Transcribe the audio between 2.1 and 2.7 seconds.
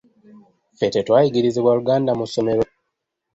mu ssomero.